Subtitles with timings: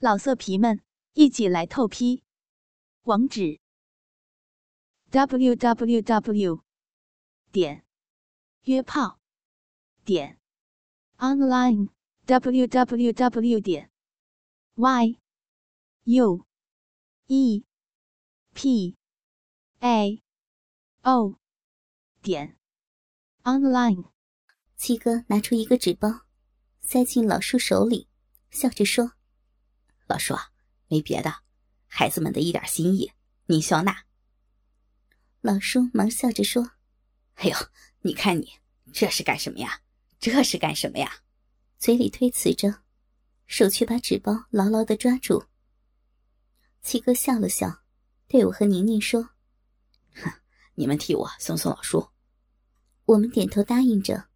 [0.00, 0.80] 老色皮们，
[1.14, 2.22] 一起来透批！
[3.02, 3.58] 网址
[5.10, 6.62] ：w w w
[7.50, 7.84] 点
[8.62, 9.18] 约炮
[10.04, 10.38] 点
[11.16, 11.88] online
[12.26, 13.90] w w w 点
[14.76, 15.18] y
[16.04, 16.46] u
[17.26, 17.64] e
[18.54, 18.96] p
[19.80, 20.22] a
[21.02, 21.40] o
[22.22, 22.56] 点
[23.42, 24.12] online。
[24.76, 26.24] 七哥拿出一个纸包，
[26.80, 28.06] 塞进老叔手里，
[28.52, 29.17] 笑着说。
[30.08, 30.34] 老叔，
[30.86, 31.42] 没别的，
[31.86, 33.12] 孩子们的一点心意，
[33.44, 34.04] 您笑纳。
[35.42, 36.70] 老叔忙笑着说
[37.36, 37.54] ：“哎呦，
[38.00, 38.50] 你看你
[38.90, 39.82] 这是干什么呀？
[40.18, 41.18] 这是干什么呀？”
[41.78, 42.82] 嘴里推辞着，
[43.46, 45.44] 手却把纸包牢牢的抓住。
[46.80, 47.82] 七哥笑了笑，
[48.26, 49.28] 对我和宁宁说
[50.16, 50.32] ：“哼，
[50.74, 52.08] 你们替我送送老叔。”
[53.04, 54.30] 我们点头答应着。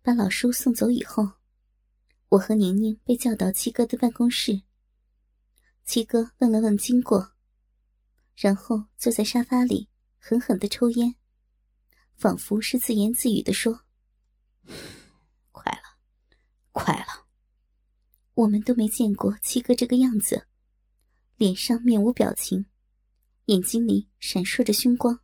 [0.00, 1.32] 把老叔送走以后。
[2.36, 4.62] 我和宁宁被叫到七哥的办公室。
[5.84, 7.32] 七哥问了问经过，
[8.34, 11.14] 然后坐在沙发里狠狠的抽烟，
[12.14, 13.84] 仿佛是自言自语的说
[15.50, 15.98] ：“快了，
[16.72, 17.26] 快了。”
[18.34, 20.46] 我们都没见过七哥这个样子，
[21.36, 22.66] 脸上面无表情，
[23.46, 25.20] 眼睛里闪烁着凶光。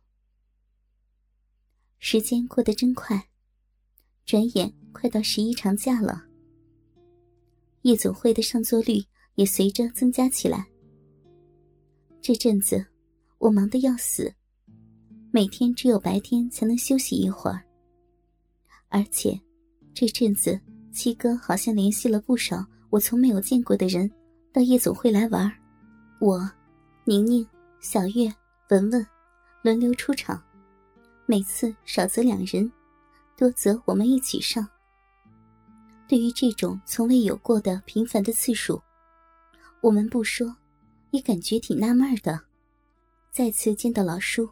[1.99, 3.29] 时间过得真快，
[4.25, 6.32] 转眼快到十一长假了。
[7.83, 9.01] 夜总会的上座率
[9.35, 10.65] 也随着增加起来。
[12.21, 12.85] 这阵子，
[13.37, 14.33] 我忙得要死，
[15.31, 17.61] 每天只有白天才能休息一会儿。
[18.87, 19.39] 而且，
[19.93, 20.59] 这阵子
[20.91, 24.09] 七哥好像联系了不少我从没有见过的人
[24.53, 25.51] 到夜总会来玩。
[26.21, 26.49] 我、
[27.03, 27.45] 宁宁、
[27.81, 28.33] 小月、
[28.69, 29.05] 文文
[29.61, 30.41] 轮流出场，
[31.25, 32.71] 每次少则两人，
[33.35, 34.65] 多则我们一起上。
[36.13, 38.79] 对于这种从未有过的频繁的次数，
[39.81, 40.55] 我们不说，
[41.09, 42.39] 也感觉挺纳闷的。
[43.31, 44.47] 再次见到老叔，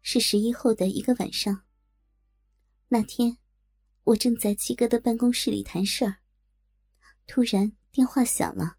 [0.00, 1.60] 是十一后的一个晚上。
[2.88, 3.36] 那天，
[4.04, 6.20] 我正在七哥的办公室里谈事儿，
[7.26, 8.78] 突然电话响了。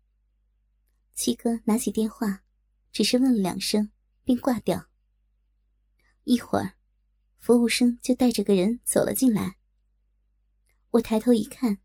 [1.14, 2.42] 七哥拿起电话，
[2.92, 3.92] 只是问了两声，
[4.24, 4.88] 便挂掉。
[6.24, 6.74] 一会儿，
[7.38, 9.58] 服务生就带着个人走了进来。
[10.90, 11.78] 我抬头一看。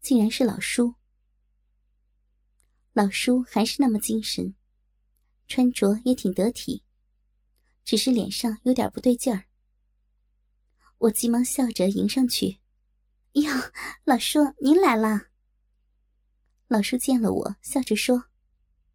[0.00, 0.94] 竟然是老叔，
[2.92, 4.54] 老叔还是那么精神，
[5.46, 6.82] 穿着也挺得体，
[7.84, 9.44] 只是脸上有点不对劲儿。
[10.98, 12.58] 我急忙笑着迎上去
[13.34, 13.52] ：“哟，
[14.04, 15.28] 老叔您来了。”
[16.68, 18.24] 老叔见了我，笑着说：“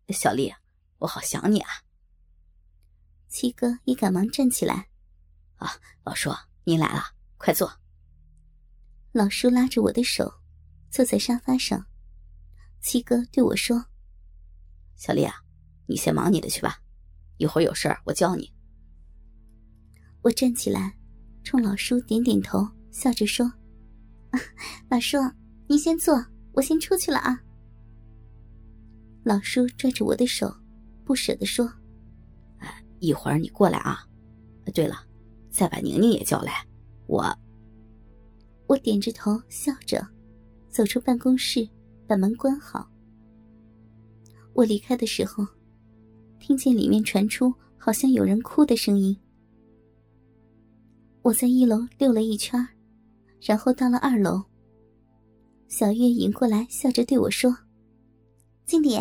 [0.09, 0.53] 小丽，
[0.99, 1.69] 我好想你啊。”
[3.29, 4.89] 七哥也赶忙站起来
[5.57, 6.29] ：“啊，老叔
[6.65, 7.79] 您来了，快坐。”
[9.11, 10.42] 老叔拉着我的手。
[10.93, 11.83] 坐在沙发上，
[12.79, 13.83] 七哥对我说
[14.95, 15.33] ：“小丽啊，
[15.87, 16.77] 你先忙你的去吧，
[17.37, 18.53] 一会儿有事儿我叫你。”
[20.21, 20.95] 我站起来，
[21.43, 23.51] 冲老叔点点头，笑着说
[24.87, 25.17] ：“老叔，
[25.67, 27.41] 您先坐，我先出去了啊。”
[29.25, 30.55] 老叔拽着我的手，
[31.03, 31.67] 不舍得说
[32.61, 34.07] ：“哎，一会儿你过来啊。
[34.75, 34.97] 对了，
[35.49, 36.63] 再把宁宁也叫来。”
[37.09, 37.35] 我，
[38.67, 40.12] 我点着头笑着。
[40.73, 41.69] 走出办公室，
[42.07, 42.89] 把门关好。
[44.53, 45.45] 我离开的时候，
[46.39, 49.15] 听见里面传出好像有人哭的声音。
[51.21, 52.67] 我在一楼溜了一圈，
[53.39, 54.43] 然后到了二楼。
[55.67, 57.55] 小月迎过来，笑着对我说
[58.65, 58.99] ：“经理，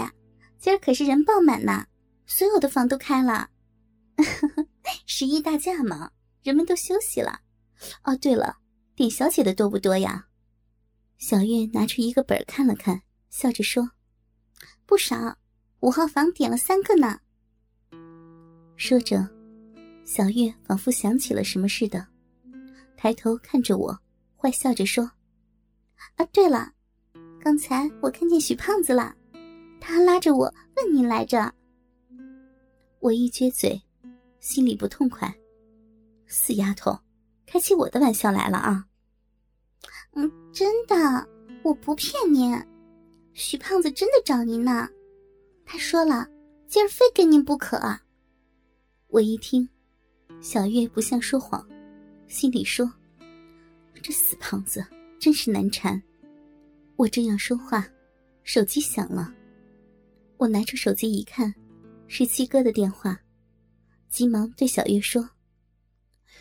[0.59, 1.87] 今儿可是人爆满呢，
[2.27, 3.49] 所有的房都开了。
[5.07, 6.11] 十一大假嘛，
[6.43, 7.41] 人们都休息了。
[8.05, 8.59] 哦，对了，
[8.95, 10.27] 点小姐的多不多呀？”
[11.23, 13.01] 小月拿出一个本看了看，
[13.31, 13.89] 笑着说
[14.85, 15.39] ：“不少，
[15.79, 17.21] 五号房点了三个呢。”
[18.75, 19.25] 说着，
[20.05, 22.05] 小月仿佛想起了什么似的，
[22.97, 23.97] 抬头看着我，
[24.37, 25.09] 坏笑着说
[26.19, 26.73] ：“啊，对了，
[27.41, 29.15] 刚才我看见许胖子了，
[29.81, 31.55] 他拉着我问您来着。”
[32.99, 33.81] 我一撅嘴，
[34.41, 35.33] 心里不痛快
[36.27, 36.99] ：“死丫头，
[37.47, 38.87] 开起我的玩笑来了啊！”
[40.15, 41.27] 嗯，真的，
[41.63, 42.55] 我不骗您，
[43.33, 44.89] 许胖子真的找您呢。
[45.65, 46.29] 他说了，
[46.67, 47.79] 今儿非跟您不可。
[49.09, 49.67] 我一听，
[50.41, 51.67] 小月不像说谎，
[52.29, 52.91] 心里说
[54.03, 54.85] ：“这死胖子
[55.19, 56.01] 真是难缠。”
[56.97, 57.89] 我正要说话，
[58.43, 59.33] 手机响了。
[60.37, 61.55] 我拿出手机一看，
[62.07, 63.19] 是七哥的电话，
[64.11, 65.27] 急忙对小月说：“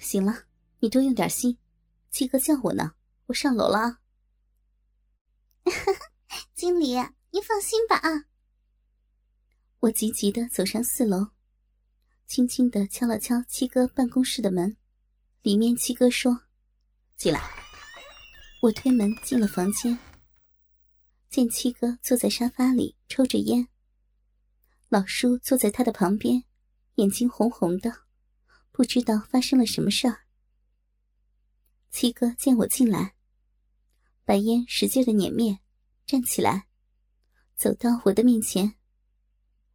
[0.02, 0.44] 行了，
[0.80, 1.58] 你多用点心，
[2.10, 2.92] 七哥叫我呢。”
[3.32, 4.00] 我上楼了，
[6.54, 6.96] 经理，
[7.30, 8.26] 您放心吧啊，
[9.80, 11.30] 我急急的走上四楼，
[12.28, 14.76] 轻轻的敲了敲七哥办公室的门，
[15.44, 16.42] 里面七哥说
[17.16, 17.42] ：“进来。”
[18.64, 19.98] 我推门进了房间，
[21.30, 23.70] 见七哥坐在沙发里抽着烟，
[24.90, 26.44] 老叔坐在他的旁边，
[26.96, 28.02] 眼睛红红的，
[28.74, 30.26] 不知道发生了什么事儿。
[31.92, 33.16] 七哥见我进来，
[34.32, 35.60] 把烟使劲的碾灭，
[36.06, 36.66] 站起来，
[37.58, 38.76] 走到我的面前：“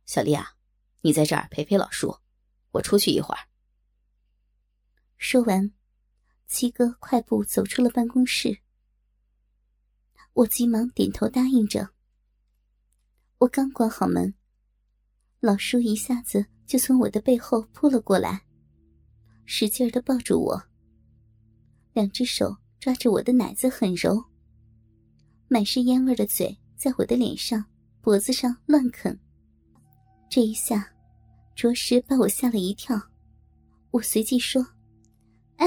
[0.07, 0.57] 小丽啊，
[1.03, 2.17] 你在这儿陪陪老叔，
[2.71, 3.49] 我出去一会儿。”
[5.19, 5.75] 说完，
[6.47, 8.63] 七哥快步走出了办公室。
[10.33, 11.91] 我急忙点头答应着。
[13.37, 14.35] 我刚关好门，
[15.41, 18.47] 老叔一下子就从我的背后扑了过来，
[19.45, 20.63] 使劲的抱住我，
[21.93, 24.25] 两只手抓着我的奶子很揉，
[25.49, 27.65] 满是烟味的嘴在我的脸上、
[28.01, 29.19] 脖子上乱啃。
[30.29, 30.93] 这一下，
[31.55, 33.01] 着实把我吓了一跳。
[33.93, 34.67] 我随即说
[35.57, 35.67] ：“哎，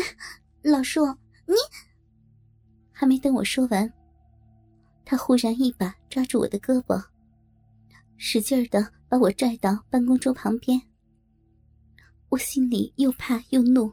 [0.61, 1.05] 老叔，
[1.45, 1.55] 你……”
[2.91, 3.91] 还没等我说完。
[5.05, 7.03] 他忽然一把抓住我的胳膊，
[8.17, 10.79] 使劲的把我拽到办公桌旁边。
[12.27, 13.91] 我心里又怕又怒，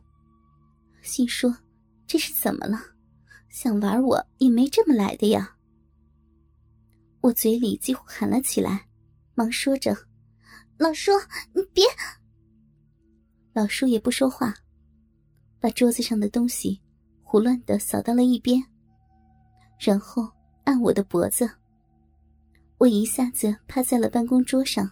[1.00, 1.56] 心说
[2.06, 2.79] ：“这是怎么了？
[3.49, 5.56] 想玩我也没这么来的呀！”
[7.26, 8.87] 我嘴里几乎喊了起来，
[9.34, 9.93] 忙说着
[10.78, 11.11] ：“老叔，
[11.52, 11.84] 你别……”
[13.52, 14.55] 老叔也不说话，
[15.58, 16.81] 把桌子上的东西
[17.25, 18.62] 胡乱的扫到了一边，
[19.81, 20.31] 然后。
[20.64, 21.49] 按我的脖子，
[22.76, 24.90] 我一下子趴在了办公桌上。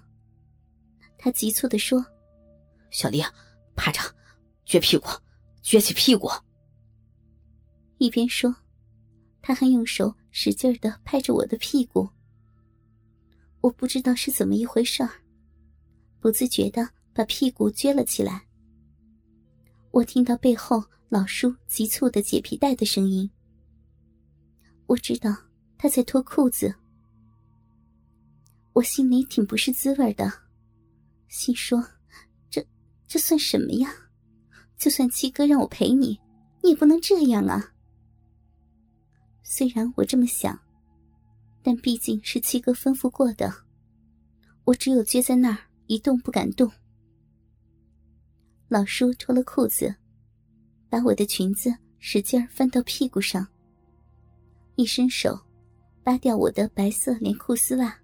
[1.19, 2.07] 他急促的说
[2.93, 3.21] ：“小丽，
[3.75, 4.01] 趴着，
[4.65, 5.09] 撅屁股，
[5.65, 6.31] 撅起屁股。”
[7.99, 8.55] 一边说，
[9.43, 12.09] 他还用手使劲的拍着我的屁股。
[13.65, 15.09] 我不知道是怎么一回事儿，
[16.21, 18.47] 不自觉的把屁股撅了起来。
[19.91, 23.31] 我听到背后老叔急促的解皮带的声音，
[24.85, 25.35] 我知道。
[25.79, 26.75] 他在脱裤子，
[28.73, 30.33] 我心里挺不是滋味的，
[31.29, 31.83] 心说
[32.49, 32.67] ：“这
[33.07, 33.93] 这算什么呀？
[34.79, 36.19] 就算七哥让我陪你，
[36.63, 37.75] 你也不能这样啊！”
[39.43, 40.59] 虽然我这么想，
[41.65, 43.53] 但毕竟是七哥吩咐过的，
[44.65, 46.71] 我只有撅在那儿一动不敢动。
[48.69, 49.93] 老叔脱了裤子，
[50.89, 53.45] 把我的裙子使劲翻到屁股上，
[54.77, 55.37] 一伸手。
[56.03, 57.99] 扒掉我的白色连裤丝袜，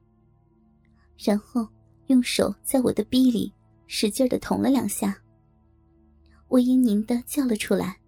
[1.19, 1.69] 然后
[2.07, 3.53] 用手在我的逼里
[3.87, 5.15] 使劲的捅了两下。
[6.49, 8.01] 我嘤咛的叫了出来。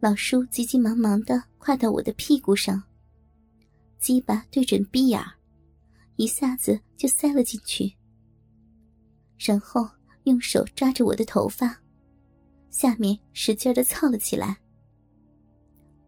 [0.00, 2.82] 老叔急急忙忙的跨到我的屁股上，
[3.98, 5.22] 鸡巴对准逼眼
[6.16, 7.96] 一下子就塞了进去，
[9.38, 9.88] 然后
[10.24, 11.80] 用手抓着我的头发，
[12.70, 14.56] 下面使劲的操了起来。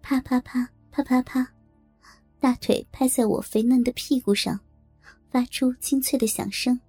[0.03, 1.47] 啪啪啪啪啪啪。
[2.41, 4.59] 大腿拍在我肥嫩的屁股上，
[5.31, 6.81] 发出清脆的响声。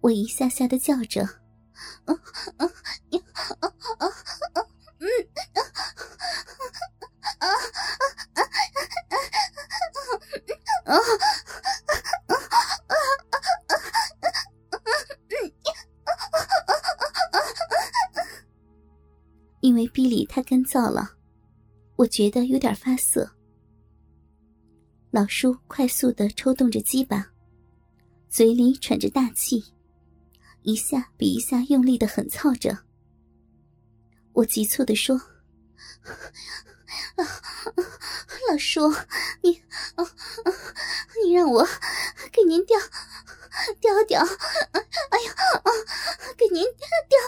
[0.00, 1.22] 我一下下的叫着
[2.06, 2.20] ：“嗯
[2.58, 2.68] 嗯
[3.10, 3.22] 嗯
[3.60, 4.12] 嗯嗯
[7.38, 7.65] 嗯
[20.76, 21.10] 燥了，
[21.96, 23.30] 我觉得有点发涩。
[25.10, 27.26] 老叔快速的抽动着鸡巴，
[28.28, 29.64] 嘴里喘着大气，
[30.60, 32.76] 一下比一下用力的狠操着。
[34.34, 35.18] 我急促的说
[37.16, 38.92] ：“老叔，
[39.40, 39.62] 你，
[41.24, 41.66] 你让我
[42.30, 42.78] 给您掉
[43.80, 44.20] 掉掉，
[44.72, 44.80] 哎
[45.24, 45.34] 呀，
[46.36, 46.62] 给您
[47.08, 47.18] 掉，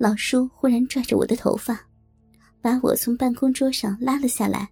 [0.00, 1.86] 老叔忽然拽着我的头发。
[2.62, 4.70] 把我从办公桌上拉了下来，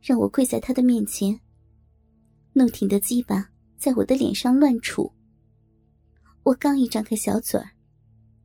[0.00, 1.38] 让我跪在他的面前。
[2.54, 5.12] 怒挺的鸡巴在我的脸上乱杵。
[6.42, 7.72] 我刚一张开小嘴儿，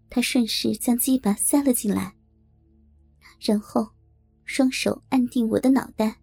[0.10, 2.14] 他顺势将鸡巴塞了进来，
[3.40, 3.88] 然后
[4.44, 6.20] 双手按定我的脑袋，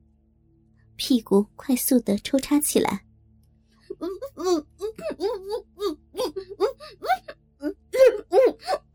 [0.96, 3.06] 屁股快速的抽插起来。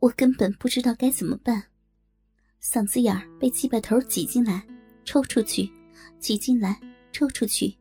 [0.00, 1.62] 我根本不知道该怎么办，
[2.62, 4.62] 嗓子眼儿被鸡巴头挤进来，
[5.04, 5.70] 抽出去，
[6.18, 6.78] 挤进来，
[7.10, 7.74] 抽出去，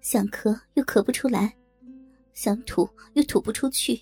[0.00, 1.52] 想咳又咳不出来，
[2.34, 4.00] 想吐又吐不出去，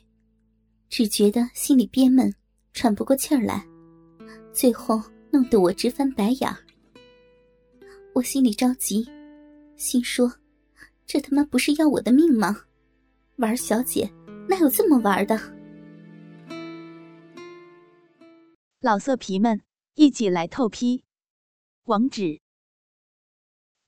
[0.90, 2.32] 只觉得心里憋闷，
[2.74, 3.66] 喘不过气儿来，
[4.52, 6.56] 最后弄得我直翻白眼儿。
[8.14, 9.08] 我心里着急，
[9.74, 10.34] 心说
[11.06, 12.66] ：“这他妈不是要我的命吗？
[13.36, 14.12] 玩小姐
[14.48, 15.40] 哪有这么玩的？”
[18.80, 19.62] 老色皮们，
[19.94, 21.04] 一起来透批！
[21.84, 22.42] 网址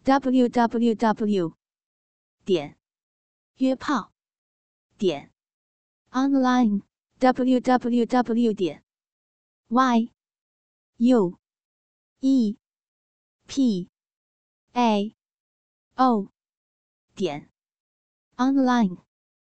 [0.05, 1.55] ：w w w
[2.47, 2.79] 点
[3.57, 4.13] 约炮
[4.97, 5.33] 点
[6.11, 6.83] online
[7.19, 8.83] w w w 点
[9.69, 10.11] y
[10.97, 11.39] u
[12.21, 12.57] e
[13.47, 13.91] p
[14.75, 15.15] a.
[15.97, 16.31] O.
[17.15, 17.49] 点。
[18.37, 19.04] Online。